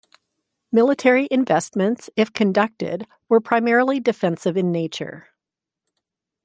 [0.71, 5.27] Military investments, if conducted, were primarily defensive in nature.